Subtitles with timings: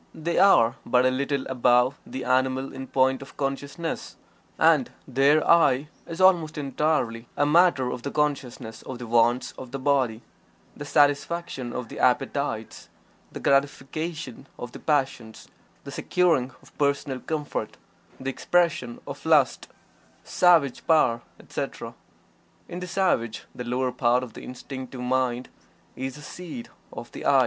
[0.15, 4.15] They are but a little above the animal in point of consciousness,
[4.57, 9.69] and their "I" is almost entirely a matter of the consciousness of the wants of
[9.69, 10.23] the body;
[10.75, 12.89] the satisfaction of the appetites;
[13.31, 15.49] the gratification of the passions;
[15.83, 17.77] the securing of personal comfort;
[18.19, 19.67] the expression of lust,
[20.23, 21.93] savage power, etc.
[22.67, 25.49] In the savage the lower part of the Instinctive Mind
[25.95, 27.39] is the seat of the "I."